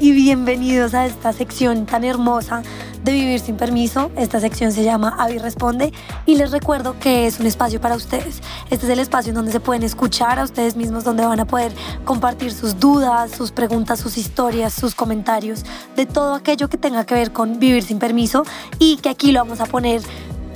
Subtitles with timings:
[0.00, 2.62] Y bienvenidos a esta sección tan hermosa
[3.04, 4.10] de Vivir sin Permiso.
[4.16, 5.92] Esta sección se llama Avi Responde
[6.24, 8.40] y les recuerdo que es un espacio para ustedes.
[8.70, 11.44] Este es el espacio en donde se pueden escuchar a ustedes mismos, donde van a
[11.44, 11.72] poder
[12.06, 15.64] compartir sus dudas, sus preguntas, sus historias, sus comentarios,
[15.96, 18.44] de todo aquello que tenga que ver con Vivir sin Permiso
[18.78, 20.00] y que aquí lo vamos a poner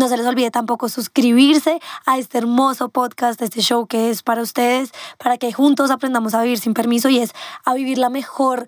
[0.01, 4.41] No se les olvide tampoco suscribirse a este hermoso podcast, este show que es para
[4.41, 7.35] ustedes, para que juntos aprendamos a vivir sin permiso y es
[7.67, 8.67] a vivir la mejor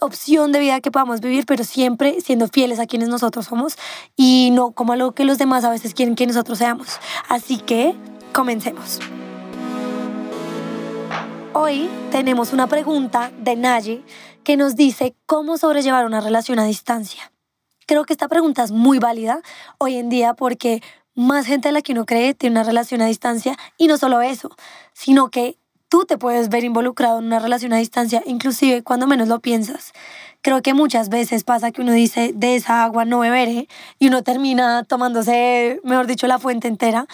[0.00, 3.76] opción de vida que podamos vivir, pero siempre siendo fieles a quienes nosotros somos
[4.16, 6.88] y no como a lo que los demás a veces quieren que nosotros seamos.
[7.28, 7.94] Así que
[8.32, 8.98] comencemos.
[11.52, 14.02] Hoy tenemos una pregunta de Naye
[14.42, 17.31] que nos dice cómo sobrellevar una relación a distancia.
[17.92, 19.42] Creo que esta pregunta es muy válida
[19.76, 20.82] hoy en día porque
[21.14, 24.22] más gente de la que uno cree tiene una relación a distancia y no solo
[24.22, 24.48] eso,
[24.94, 25.58] sino que
[25.90, 29.92] tú te puedes ver involucrado en una relación a distancia, inclusive cuando menos lo piensas.
[30.40, 33.68] Creo que muchas veces pasa que uno dice, de esa agua no beberé,
[33.98, 37.06] y uno termina tomándose, mejor dicho, la fuente entera,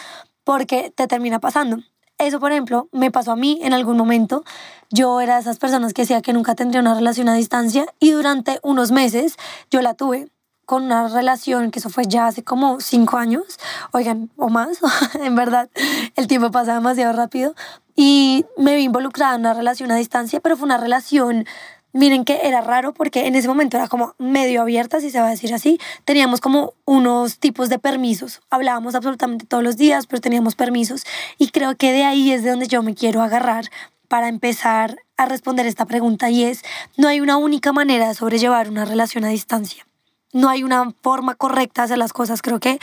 [0.45, 1.79] porque te termina pasando.
[2.19, 4.45] Eso, por ejemplo, me pasó a mí en algún momento.
[4.91, 8.13] Yo era de esas personas que decía que nunca tendría una relación a distancia y
[8.13, 9.35] durante unos meses
[9.73, 10.29] yo la tuve
[10.69, 13.59] con una relación, que eso fue ya hace como cinco años,
[13.91, 14.81] oigan, o más,
[15.15, 15.71] en verdad,
[16.15, 17.55] el tiempo pasa demasiado rápido,
[17.97, 21.47] y me vi involucrada en una relación a distancia, pero fue una relación,
[21.95, 25.29] miren que era raro porque en ese momento era como medio abierta, si se va
[25.29, 30.21] a decir así, teníamos como unos tipos de permisos, hablábamos absolutamente todos los días, pero
[30.21, 31.05] teníamos permisos,
[31.39, 33.71] y creo que de ahí es de donde yo me quiero agarrar
[34.07, 36.63] para empezar a responder esta pregunta y es,
[36.99, 39.88] no hay una única manera de sobrellevar una relación a distancia
[40.33, 42.79] no hay una forma correcta de hacer las cosas, creo que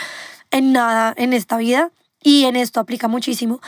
[0.52, 1.92] en nada en esta vida
[2.22, 3.62] y en esto aplica muchísimo.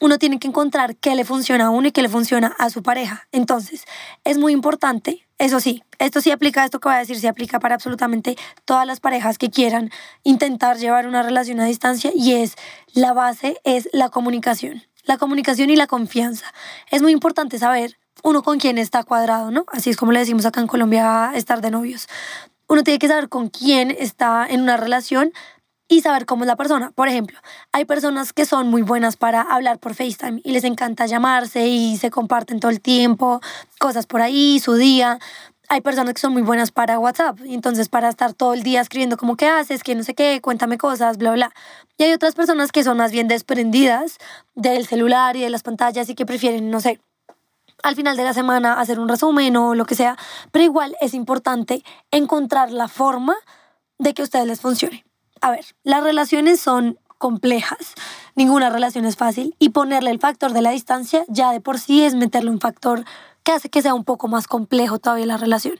[0.00, 2.82] Uno tiene que encontrar qué le funciona a uno y qué le funciona a su
[2.82, 3.28] pareja.
[3.30, 3.84] Entonces,
[4.24, 7.60] es muy importante, eso sí, esto sí aplica, esto que voy a decir, sí aplica
[7.60, 9.90] para absolutamente todas las parejas que quieran
[10.24, 12.56] intentar llevar una relación a distancia y es,
[12.94, 14.82] la base es la comunicación.
[15.04, 16.46] La comunicación y la confianza.
[16.90, 19.64] Es muy importante saber uno con quién está cuadrado, ¿no?
[19.72, 22.08] Así es como le decimos acá en Colombia estar de novios
[22.72, 25.30] uno tiene que saber con quién está en una relación
[25.88, 26.90] y saber cómo es la persona.
[26.92, 27.38] Por ejemplo,
[27.70, 31.98] hay personas que son muy buenas para hablar por FaceTime y les encanta llamarse y
[31.98, 33.42] se comparten todo el tiempo,
[33.78, 35.18] cosas por ahí, su día.
[35.68, 39.18] Hay personas que son muy buenas para WhatsApp, entonces para estar todo el día escribiendo
[39.18, 41.52] como qué haces, que no sé qué, cuéntame cosas, bla, bla.
[41.98, 44.16] Y hay otras personas que son más bien desprendidas
[44.54, 47.00] del celular y de las pantallas y que prefieren, no sé,
[47.82, 50.16] al final de la semana hacer un resumen o lo que sea,
[50.50, 53.36] pero igual es importante encontrar la forma
[53.98, 55.04] de que a ustedes les funcione.
[55.40, 57.94] A ver, las relaciones son complejas,
[58.34, 62.02] ninguna relación es fácil y ponerle el factor de la distancia ya de por sí
[62.02, 63.04] es meterle un factor
[63.44, 65.76] que hace que sea un poco más complejo todavía la relación.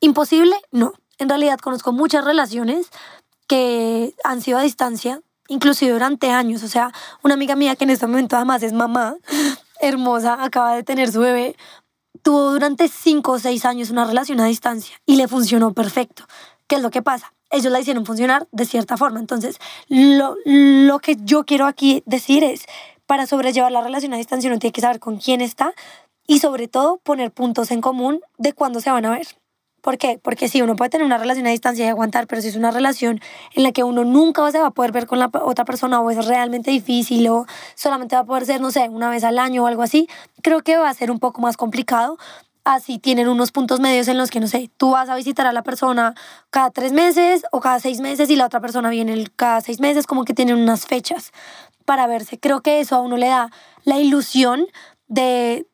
[0.00, 0.56] ¿Imposible?
[0.70, 0.92] No.
[1.18, 2.90] En realidad conozco muchas relaciones
[3.46, 6.62] que han sido a distancia, inclusive durante años.
[6.62, 9.16] O sea, una amiga mía que en este momento además es mamá,
[9.80, 11.56] hermosa, acaba de tener su bebé,
[12.22, 16.24] tuvo durante cinco o seis años una relación a distancia y le funcionó perfecto.
[16.66, 17.32] ¿Qué es lo que pasa?
[17.50, 19.18] Ellos la hicieron funcionar de cierta forma.
[19.18, 19.58] Entonces,
[19.88, 22.66] lo, lo que yo quiero aquí decir es,
[23.06, 25.74] para sobrellevar la relación a distancia uno tiene que saber con quién está
[26.28, 29.26] y sobre todo poner puntos en común de cuándo se van a ver.
[29.80, 30.18] ¿Por qué?
[30.22, 32.70] Porque sí, uno puede tener una relación a distancia y aguantar, pero si es una
[32.70, 33.20] relación
[33.54, 36.10] en la que uno nunca se va a poder ver con la otra persona o
[36.10, 39.64] es realmente difícil o solamente va a poder ser, no sé, una vez al año
[39.64, 40.08] o algo así,
[40.42, 42.18] creo que va a ser un poco más complicado.
[42.62, 45.52] Así tienen unos puntos medios en los que, no sé, tú vas a visitar a
[45.52, 46.14] la persona
[46.50, 50.06] cada tres meses o cada seis meses y la otra persona viene cada seis meses,
[50.06, 51.32] como que tienen unas fechas
[51.86, 52.38] para verse.
[52.38, 53.50] Creo que eso a uno le da
[53.84, 54.66] la ilusión
[55.08, 55.66] de,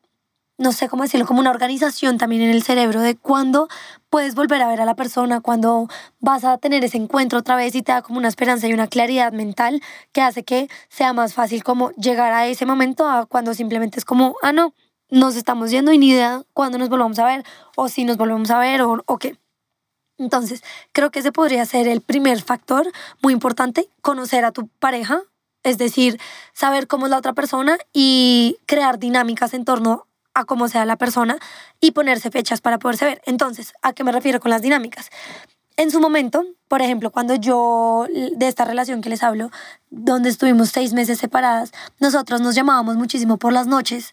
[0.57, 3.67] no sé cómo decirlo, como una organización también en el cerebro de cuándo
[4.09, 5.87] puedes volver a ver a la persona, cuando
[6.19, 8.87] vas a tener ese encuentro otra vez y te da como una esperanza y una
[8.87, 9.81] claridad mental
[10.11, 14.05] que hace que sea más fácil como llegar a ese momento a cuando simplemente es
[14.05, 14.73] como, ah, no,
[15.09, 17.43] nos estamos yendo y ni idea cuándo nos volvamos a ver
[17.75, 19.37] o si nos volvemos a ver o, o qué.
[20.17, 20.63] Entonces,
[20.93, 25.21] creo que ese podría ser el primer factor muy importante, conocer a tu pareja,
[25.63, 26.19] es decir,
[26.53, 30.07] saber cómo es la otra persona y crear dinámicas en torno
[30.39, 31.37] a cómo sea la persona
[31.79, 33.21] y ponerse fechas para poderse ver.
[33.25, 35.09] Entonces, ¿a qué me refiero con las dinámicas?
[35.77, 39.51] en su momento, por ejemplo, cuando yo, de esta relación que les hablo,
[39.91, 44.11] donde estuvimos seis meses separadas, nosotros nos llamábamos muchísimo por las noches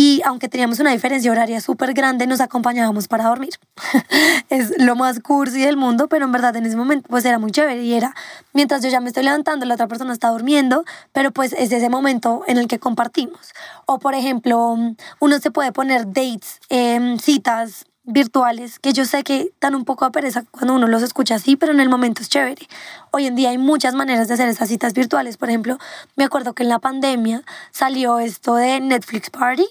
[0.00, 3.54] y aunque teníamos una diferencia horaria súper grande, nos acompañábamos para dormir.
[4.48, 7.50] es lo más cursi del mundo, pero en verdad en ese momento pues era muy
[7.50, 8.14] chévere y era,
[8.52, 11.88] mientras yo ya me estoy levantando, la otra persona está durmiendo, pero pues es ese
[11.88, 13.52] momento en el que compartimos.
[13.86, 14.76] O por ejemplo,
[15.18, 20.04] uno se puede poner dates, eh, citas virtuales, que yo sé que dan un poco
[20.04, 22.68] a pereza cuando uno los escucha así, pero en el momento es chévere.
[23.10, 25.36] Hoy en día hay muchas maneras de hacer esas citas virtuales.
[25.36, 25.76] Por ejemplo,
[26.14, 27.42] me acuerdo que en la pandemia
[27.72, 29.66] salió esto de Netflix Party,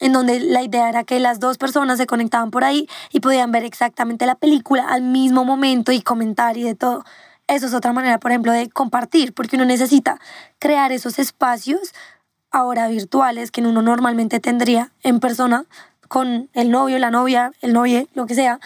[0.00, 3.52] en donde la idea era que las dos personas se conectaban por ahí y podían
[3.52, 7.04] ver exactamente la película al mismo momento y comentar y de todo.
[7.46, 10.20] Eso es otra manera, por ejemplo, de compartir, porque uno necesita
[10.58, 11.94] crear esos espacios
[12.50, 15.64] ahora virtuales que uno normalmente tendría en persona
[16.08, 18.60] con el novio, la novia, el novio, lo que sea,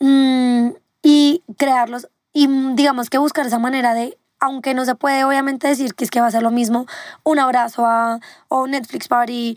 [0.00, 0.68] mm,
[1.02, 5.68] y crearlos y mm, digamos que buscar esa manera de, aunque no se puede obviamente
[5.68, 6.86] decir que es que va a ser lo mismo,
[7.24, 9.56] un abrazo a, o Netflix Party,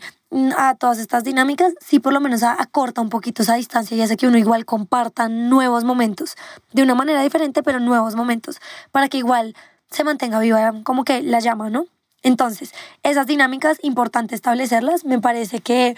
[0.56, 4.16] a todas estas dinámicas, sí por lo menos acorta un poquito esa distancia y hace
[4.16, 6.36] que uno igual comparta nuevos momentos,
[6.72, 8.60] de una manera diferente, pero nuevos momentos,
[8.92, 9.56] para que igual
[9.90, 11.86] se mantenga viva como que la llama, ¿no?
[12.22, 12.72] Entonces,
[13.02, 15.96] esas dinámicas, importante establecerlas, me parece que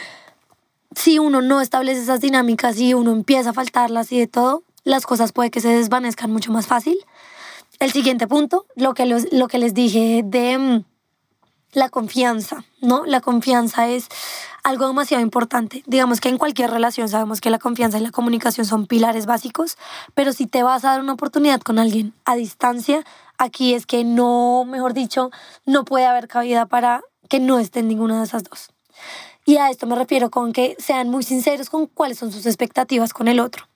[0.95, 5.05] si uno no establece esas dinámicas y uno empieza a faltarlas y de todo, las
[5.05, 6.97] cosas puede que se desvanezcan mucho más fácil.
[7.81, 10.85] El siguiente punto, lo que, lo que les dije de mm,
[11.73, 13.05] la confianza, ¿no?
[13.07, 14.09] La confianza es
[14.63, 15.83] algo demasiado importante.
[15.87, 19.79] Digamos que en cualquier relación sabemos que la confianza y la comunicación son pilares básicos,
[20.15, 23.05] pero si te vas a dar una oportunidad con alguien a distancia,
[23.39, 25.31] aquí es que no, mejor dicho,
[25.65, 28.71] no puede haber cabida para que no estén ninguna de esas dos.
[29.45, 33.13] Y a esto me refiero con que sean muy sinceros con cuáles son sus expectativas
[33.13, 33.72] con el otro.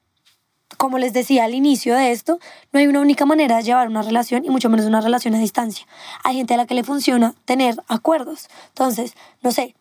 [0.77, 2.39] Como les decía al inicio de esto,
[2.73, 5.39] no hay una única manera de llevar una relación y mucho menos una relación a
[5.39, 5.87] distancia.
[6.23, 8.49] Hay gente a la que le funciona tener acuerdos.
[8.69, 9.75] Entonces, no sé,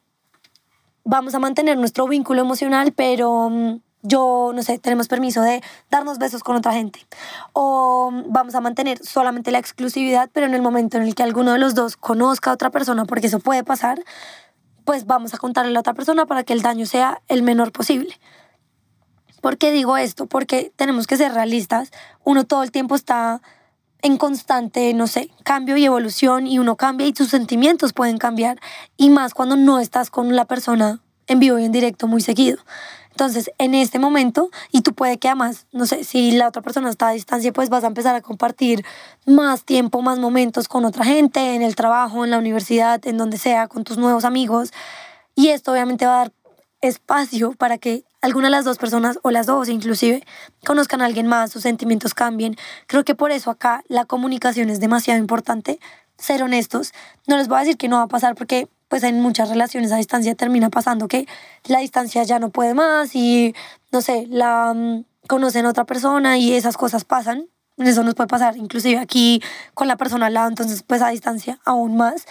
[1.04, 6.18] vamos a mantener nuestro vínculo emocional, pero mm, yo, no sé, tenemos permiso de darnos
[6.18, 7.06] besos con otra gente.
[7.54, 11.24] O mm, vamos a mantener solamente la exclusividad, pero en el momento en el que
[11.24, 14.04] alguno de los dos conozca a otra persona, porque eso puede pasar,
[14.86, 17.72] pues vamos a contarle a la otra persona para que el daño sea el menor
[17.72, 18.20] posible.
[19.46, 20.26] ¿Por qué digo esto?
[20.26, 21.92] Porque tenemos que ser realistas.
[22.24, 23.44] Uno todo el tiempo está
[24.02, 28.60] en constante, no sé, cambio y evolución y uno cambia y sus sentimientos pueden cambiar.
[28.98, 32.58] Y más cuando no estás con la persona en vivo y en directo muy seguido.
[33.12, 36.90] Entonces, en este momento, y tú puede que además, no sé, si la otra persona
[36.90, 38.84] está a distancia, pues vas a empezar a compartir
[39.28, 43.38] más tiempo, más momentos con otra gente, en el trabajo, en la universidad, en donde
[43.38, 44.74] sea, con tus nuevos amigos.
[45.36, 46.32] Y esto obviamente va a dar
[46.88, 50.24] espacio para que alguna de las dos personas o las dos inclusive
[50.66, 52.56] conozcan a alguien más, sus sentimientos cambien.
[52.88, 55.80] Creo que por eso acá la comunicación es demasiado importante,
[56.18, 56.94] ser honestos.
[57.28, 59.92] No les voy a decir que no va a pasar porque pues en muchas relaciones
[59.92, 61.28] a distancia termina pasando que
[61.66, 63.56] la distancia ya no puede más y,
[63.92, 67.48] no sé, la mm, conocen a otra persona y esas cosas pasan.
[67.78, 69.42] Eso nos puede pasar inclusive aquí
[69.74, 72.26] con la persona al lado, entonces pues a distancia aún más.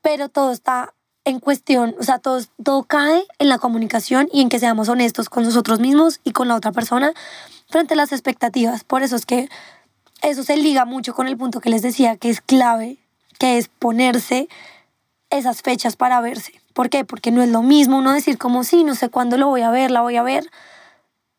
[0.00, 0.94] Pero todo está
[1.26, 5.28] en cuestión, o sea, todo, todo cae en la comunicación y en que seamos honestos
[5.28, 7.12] con nosotros mismos y con la otra persona
[7.68, 8.84] frente a las expectativas.
[8.84, 9.48] Por eso es que
[10.22, 12.98] eso se liga mucho con el punto que les decía que es clave,
[13.40, 14.48] que es ponerse
[15.28, 16.60] esas fechas para verse.
[16.72, 17.04] ¿Por qué?
[17.04, 19.70] Porque no es lo mismo uno decir como, sí, no sé cuándo lo voy a
[19.70, 20.48] ver, la voy a ver,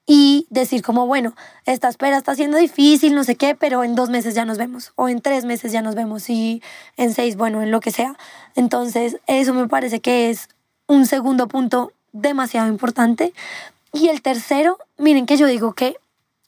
[0.09, 1.35] y decir como, bueno,
[1.65, 4.93] esta espera está siendo difícil, no sé qué, pero en dos meses ya nos vemos,
[4.95, 6.63] o en tres meses ya nos vemos, y
[6.95, 8.15] en seis, bueno, en lo que sea.
[8.55, 10.47] Entonces, eso me parece que es
[10.87, 13.33] un segundo punto demasiado importante.
[13.91, 15.97] Y el tercero, miren que yo digo que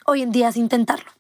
[0.06, 1.12] hoy en día es intentarlo.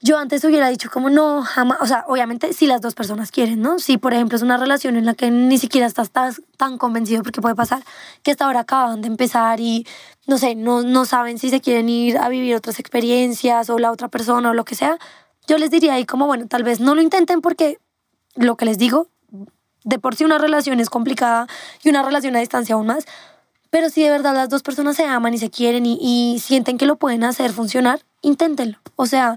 [0.00, 3.62] Yo antes hubiera dicho como no, jamás, o sea, obviamente si las dos personas quieren,
[3.62, 3.78] ¿no?
[3.78, 7.40] Si por ejemplo es una relación en la que ni siquiera estás tan, convencido, porque
[7.40, 7.82] puede pasar
[8.22, 9.86] que hasta ahora acaban de empezar y
[10.26, 13.90] no sé, no, no saben si se quieren ir a vivir otras experiencias o la
[13.90, 14.98] otra persona o lo que sea,
[15.46, 17.78] yo les diría ahí como, bueno, tal vez no lo intenten porque
[18.34, 19.08] lo que les digo,
[19.84, 21.46] de por sí una relación es complicada
[21.82, 23.06] y una relación a distancia aún más,
[23.70, 26.76] pero si de verdad las dos personas se aman y se quieren y, y sienten
[26.76, 28.78] que lo pueden hacer funcionar, inténtenlo.
[28.96, 29.36] O sea,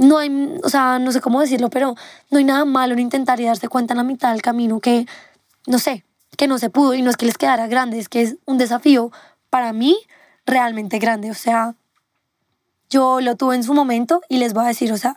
[0.00, 1.94] no hay, o sea, no sé cómo decirlo, pero
[2.30, 5.06] no hay nada malo en intentar y darse cuenta en la mitad del camino que,
[5.66, 6.04] no sé,
[6.38, 8.56] que no se pudo y no es que les quedara grande, es que es un
[8.56, 9.12] desafío
[9.50, 9.98] para mí
[10.46, 11.30] realmente grande.
[11.30, 11.74] O sea,
[12.88, 15.16] yo lo tuve en su momento y les voy a decir, o sea,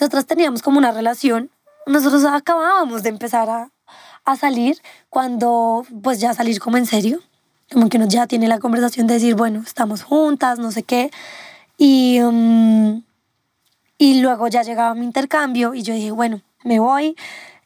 [0.00, 1.50] nosotros teníamos como una relación,
[1.86, 3.70] nosotros acabábamos de empezar a,
[4.24, 7.20] a salir cuando, pues ya salir como en serio,
[7.70, 11.10] como que uno ya tiene la conversación de decir, bueno, estamos juntas, no sé qué.
[11.76, 12.18] Y...
[12.22, 13.02] Um,
[13.98, 17.16] Y luego ya llegaba mi intercambio y yo dije, bueno, me voy.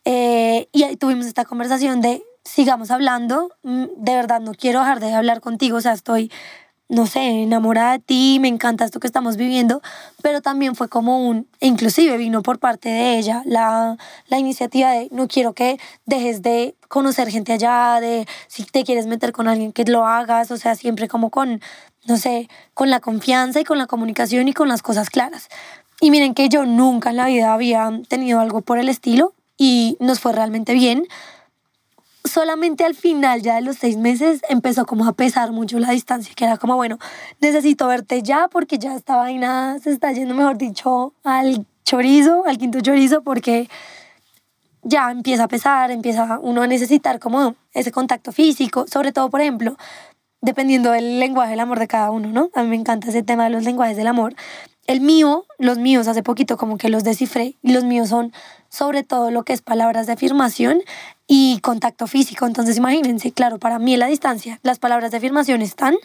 [0.04, 5.00] Eh, y ahí tuvimos esta conversación de sigamos hablando, mm, de verdad no quiero dejar
[5.00, 6.30] de hablar contigo, o sea, estoy
[6.88, 9.82] no sé, enamorada de ti, me encanta esto que estamos viviendo,
[10.22, 13.96] pero también fue como un, inclusive vino por parte de ella la,
[14.28, 19.06] la iniciativa de no quiero que dejes de conocer gente allá, de si te quieres
[19.06, 21.60] meter con alguien que lo hagas, o sea, siempre como con,
[22.06, 25.48] no sé, con la confianza y con la comunicación y con las cosas claras.
[26.00, 29.96] Y miren que yo nunca en la vida había tenido algo por el estilo y
[30.00, 31.06] nos fue realmente bien.
[32.24, 36.34] Solamente al final, ya de los seis meses, empezó como a pesar mucho la distancia,
[36.34, 36.98] que era como, bueno,
[37.40, 42.58] necesito verte ya porque ya esta vaina se está yendo, mejor dicho, al chorizo, al
[42.58, 43.70] quinto chorizo, porque
[44.82, 49.40] ya empieza a pesar, empieza uno a necesitar como ese contacto físico, sobre todo, por
[49.40, 49.76] ejemplo,
[50.46, 52.50] dependiendo del lenguaje del amor de cada uno, ¿no?
[52.54, 54.34] A mí me encanta ese tema de los lenguajes del amor.
[54.86, 58.32] El mío, los míos hace poquito como que los descifré y los míos son
[58.68, 60.82] sobre todo lo que es palabras de afirmación
[61.26, 62.46] y contacto físico.
[62.46, 65.96] Entonces imagínense, claro, para mí la distancia, las palabras de afirmación están,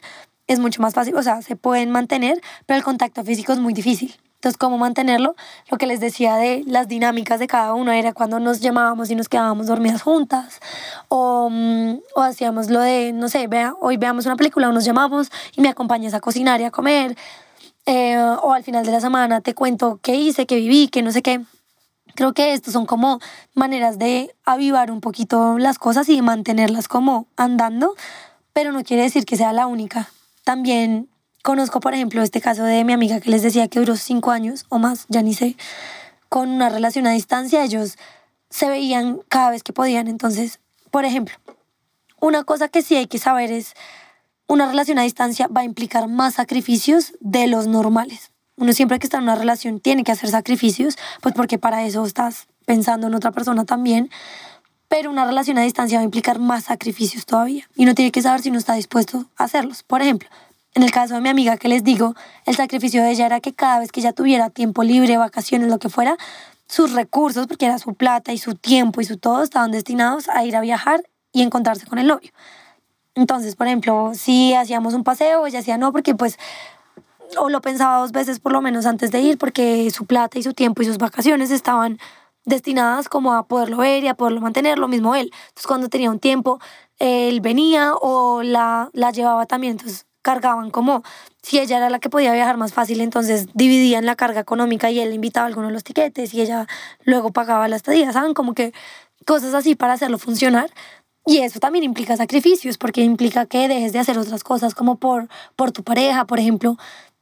[0.48, 3.74] es mucho más fácil, o sea, se pueden mantener, pero el contacto físico es muy
[3.74, 4.16] difícil.
[4.42, 5.36] Entonces, ¿cómo mantenerlo?
[5.70, 9.16] Lo que les decía de las dinámicas de cada uno era cuando nos llamábamos y
[9.16, 10.60] nos quedábamos dormidas juntas,
[11.10, 14.84] o, mm, o hacíamos lo de, no sé, vea, hoy veamos una película o nos
[14.84, 17.16] llamamos y me acompañas a cocinar y a comer,
[17.86, 21.12] eh, o al final de la semana te cuento qué hice, qué viví, qué no
[21.12, 21.42] sé qué.
[22.16, 23.20] Creo que estos son como
[23.54, 27.94] maneras de avivar un poquito las cosas y mantenerlas como andando,
[28.54, 30.10] pero no quiere decir que sea la única.
[30.44, 31.11] También
[31.44, 34.66] conozco, por ejemplo, este caso de mi amiga que les decía que duró cinco años
[34.70, 35.56] o más, ya ni sé,
[36.30, 37.64] con una relación a distancia.
[37.64, 37.98] Ellos
[38.50, 40.08] se veían cada vez que podían.
[40.08, 41.36] Entonces, por ejemplo,
[42.20, 43.74] una cosa que sí hay que saber es,
[44.48, 48.32] una relación a distancia va a implicar más sacrificios de los normales
[48.62, 52.06] uno siempre que está en una relación tiene que hacer sacrificios, pues porque para eso
[52.06, 54.12] estás pensando en otra persona también.
[54.88, 57.68] Pero una relación a distancia va a implicar más sacrificios todavía.
[57.76, 59.84] Y uno tiene que saber si uno está dispuesto a hacerlos.
[59.84, 60.30] Por ejemplo,
[60.74, 63.54] en el caso de mi amiga que les digo, el sacrificio de ella era que
[63.54, 66.18] cada vez que ella tuviera tiempo libre, vacaciones, lo que fuera,
[66.68, 70.46] sus recursos, porque era su plata y su tiempo y su todo, estaban destinados a
[70.46, 72.32] ir a viajar y encontrarse con el novio.
[73.16, 76.38] Entonces, por ejemplo, si hacíamos un paseo, ella decía no, porque pues
[77.38, 80.44] o lo pensaba dos veces por lo menos antes de ir, porque su plata y
[80.44, 82.00] su tiempo y sus vacaciones estaban
[82.46, 85.32] destinadas como a poderlo ver y a poderlo mantener, lo mismo él.
[85.34, 86.60] Entonces cuando tenía un tiempo,
[87.00, 91.04] él venía o la, la llevaba también, entonces cargaban como
[91.42, 95.00] si ella era la que podía viajar más fácil, entonces dividían la carga económica y
[95.00, 96.68] él invitaba a algunos de los tiquetes y ella
[97.04, 98.34] luego pagaba la estadía, ¿saben?
[98.34, 98.74] Como que
[99.26, 100.70] cosas así para hacerlo funcionar.
[101.26, 105.28] Y eso también implica sacrificios, porque implica que dejes de hacer otras cosas como por,
[105.56, 106.78] por tu pareja, por ejemplo,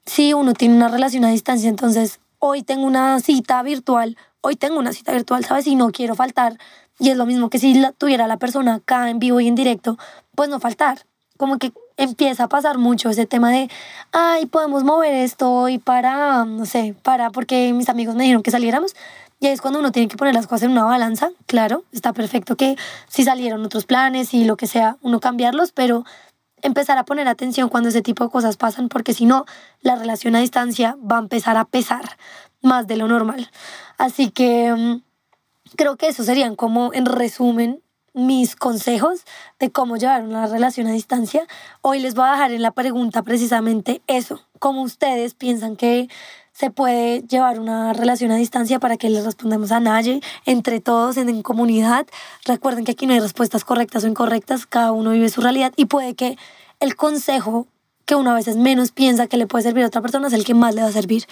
[0.05, 4.79] si uno tiene una relación a distancia, entonces hoy tengo una cita virtual, hoy tengo
[4.79, 5.67] una cita virtual, ¿sabes?
[5.67, 6.57] Y no quiero faltar.
[6.97, 9.55] Y es lo mismo que si la, tuviera la persona acá en vivo y en
[9.55, 9.97] directo,
[10.35, 11.05] pues no faltar.
[11.37, 13.69] Como que empieza a pasar mucho ese tema de,
[14.13, 18.51] ay, podemos mover esto hoy para, no sé, para, porque mis amigos me dijeron que
[18.51, 18.95] saliéramos.
[19.41, 21.29] Y ahí es cuando uno tiene que poner las cosas en una balanza.
[21.45, 22.77] Claro, está perfecto que
[23.07, 26.05] si salieron otros planes y lo que sea, uno cambiarlos, pero
[26.61, 29.45] empezar a poner atención cuando ese tipo de cosas pasan, porque si no,
[29.81, 32.17] la relación a distancia va a empezar a pesar
[32.61, 33.49] más de lo normal.
[33.97, 35.01] Así que mm,
[35.75, 37.81] creo que esos serían como, en resumen,
[38.19, 39.25] mis consejos
[39.59, 41.47] de cómo llevar una relación a distancia.
[41.81, 46.09] Hoy les voy a dejar en la pregunta precisamente eso, cómo ustedes piensan que
[46.51, 51.15] se puede llevar una relación a distancia para que les respondamos a nadie, entre todos
[51.15, 52.05] en, en, comunidad.
[52.45, 55.85] Recuerden que aquí no hay respuestas correctas o incorrectas, cada uno vive su realidad y
[55.85, 56.37] puede que
[56.81, 57.67] el consejo
[58.09, 60.43] que uno a veces menos piensa que le puede servir a otra persona es el
[60.43, 61.25] que más le va a servir.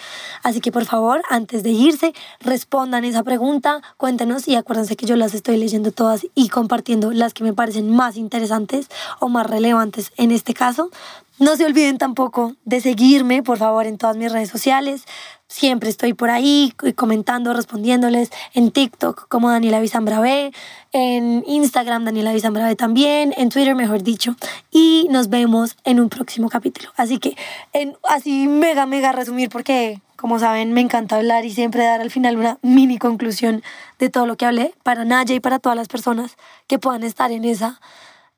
[0.44, 5.16] Así que por favor, antes de irse, respondan esa pregunta, cuéntenos y acuérdense que yo
[5.16, 10.12] las estoy leyendo todas y compartiendo las que me parecen más interesantes o más relevantes
[10.18, 10.92] en este caso
[11.40, 15.04] no se olviden tampoco de seguirme, por favor, en todas mis redes sociales.
[15.48, 20.52] Siempre estoy por ahí comentando, respondiéndoles en TikTok como Daniela Bizambrave,
[20.92, 24.36] en Instagram Daniela Bizambrave también, en Twitter mejor dicho.
[24.72, 26.92] Y nos vemos en un próximo capítulo.
[26.98, 27.38] Así que
[27.72, 32.10] en, así mega, mega resumir porque como saben me encanta hablar y siempre dar al
[32.10, 33.62] final una mini conclusión
[34.00, 37.32] de todo lo que hablé para Naya y para todas las personas que puedan estar
[37.32, 37.80] en esa,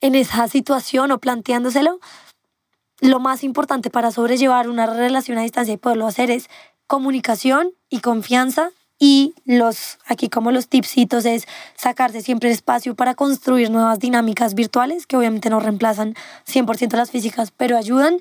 [0.01, 1.99] en esa situación o planteándoselo
[3.01, 6.49] lo más importante para sobrellevar una relación a distancia y poderlo hacer es
[6.87, 8.71] comunicación y confianza.
[9.01, 15.07] Y los aquí como los tipsitos es sacarse siempre espacio para construir nuevas dinámicas virtuales
[15.07, 16.15] que obviamente no reemplazan
[16.45, 18.17] 100% las físicas, pero ayudan.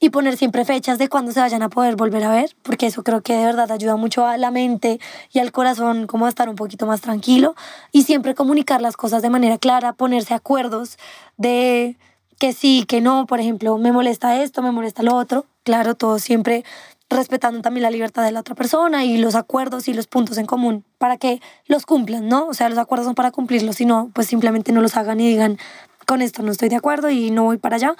[0.00, 3.04] Y poner siempre fechas de cuándo se vayan a poder volver a ver, porque eso
[3.04, 4.98] creo que de verdad ayuda mucho a la mente
[5.32, 7.54] y al corazón como a estar un poquito más tranquilo.
[7.92, 10.98] Y siempre comunicar las cosas de manera clara, ponerse acuerdos
[11.36, 11.96] de
[12.38, 16.18] que sí, que no, por ejemplo, me molesta esto, me molesta lo otro, claro, todo
[16.18, 16.64] siempre
[17.10, 20.46] respetando también la libertad de la otra persona y los acuerdos y los puntos en
[20.46, 22.46] común para que los cumplan, ¿no?
[22.46, 25.28] O sea, los acuerdos son para cumplirlos, si no, pues simplemente no los hagan y
[25.28, 25.58] digan,
[26.06, 27.94] con esto no estoy de acuerdo y no voy para allá.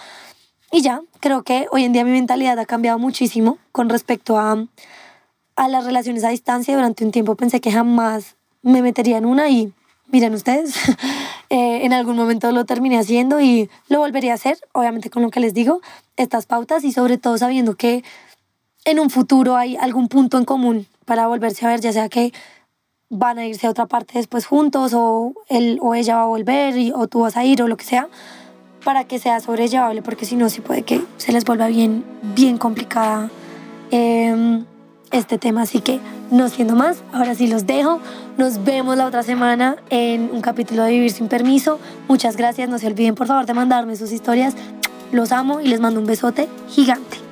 [0.72, 4.66] Y ya, creo que hoy en día mi mentalidad ha cambiado muchísimo con respecto a,
[5.56, 6.74] a las relaciones a distancia.
[6.74, 9.72] Durante un tiempo pensé que jamás me metería en una y
[10.14, 10.76] miren ustedes,
[11.50, 15.30] eh, en algún momento lo terminé haciendo y lo volvería a hacer, obviamente con lo
[15.30, 15.80] que les digo,
[16.16, 18.04] estas pautas y sobre todo sabiendo que
[18.84, 22.32] en un futuro hay algún punto en común para volverse a ver, ya sea que
[23.10, 26.76] van a irse a otra parte después juntos o él o ella va a volver
[26.76, 28.08] y, o tú vas a ir o lo que sea,
[28.84, 32.04] para que sea sobrellevable, porque si no, sí puede que se les vuelva bien,
[32.36, 33.30] bien complicada.
[33.90, 34.64] Em,
[35.10, 35.62] este tema.
[35.62, 38.00] Así que no siendo más, ahora sí los dejo.
[38.38, 41.78] Nos vemos la otra semana en un capítulo de Vivir sin Permiso.
[42.08, 44.54] Muchas gracias, no se olviden por favor de mandarme sus historias.
[45.12, 47.23] Los amo y les mando un besote gigante.